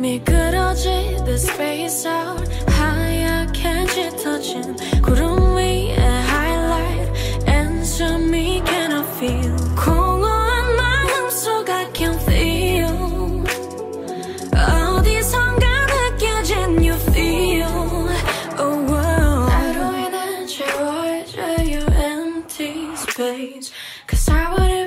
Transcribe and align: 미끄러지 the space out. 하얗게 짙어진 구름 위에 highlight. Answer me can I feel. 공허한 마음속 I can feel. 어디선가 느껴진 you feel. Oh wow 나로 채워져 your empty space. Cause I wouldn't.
미끄러지 0.00 0.88
the 1.26 1.34
space 1.34 2.08
out. 2.08 2.48
하얗게 2.66 3.86
짙어진 3.86 4.74
구름 5.02 5.54
위에 5.56 5.94
highlight. 5.94 7.12
Answer 7.46 8.14
me 8.14 8.62
can 8.64 8.92
I 8.92 9.04
feel. 9.16 9.56
공허한 9.76 10.76
마음속 10.76 11.68
I 11.68 11.86
can 11.94 12.18
feel. 12.20 13.44
어디선가 14.56 15.66
느껴진 15.86 16.82
you 16.82 16.94
feel. 17.12 17.68
Oh 18.58 18.80
wow 18.88 19.48
나로 19.48 20.46
채워져 20.46 21.42
your 21.60 21.92
empty 21.92 22.94
space. 22.96 23.70
Cause 24.08 24.30
I 24.30 24.48
wouldn't. 24.54 24.79